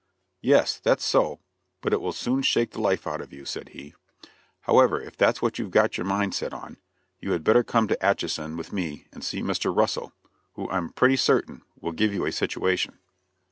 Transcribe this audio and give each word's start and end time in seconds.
"Yes, 0.41 0.79
that's 0.79 1.05
so; 1.05 1.41
but 1.79 1.93
it 1.93 2.01
will 2.01 2.11
soon 2.11 2.41
shake 2.41 2.71
the 2.71 2.81
life 2.81 3.05
out 3.05 3.21
of 3.21 3.31
you," 3.31 3.45
said 3.45 3.69
he. 3.69 3.93
"However, 4.61 4.99
if 4.99 5.15
that's 5.15 5.43
what 5.43 5.59
you've 5.59 5.69
got 5.69 5.95
your 5.95 6.07
mind 6.07 6.33
set 6.33 6.53
on, 6.53 6.77
you 7.19 7.33
had 7.33 7.43
better 7.43 7.63
come 7.63 7.87
to 7.87 8.03
Atchison 8.03 8.57
with 8.57 8.73
me 8.73 9.05
and 9.11 9.23
see 9.23 9.43
Mr. 9.43 9.71
Russell, 9.77 10.11
who 10.53 10.67
I'm 10.71 10.89
pretty 10.91 11.17
certain, 11.17 11.61
will 11.79 11.91
give 11.91 12.15
you 12.15 12.25
a 12.25 12.31
situation." 12.31 12.97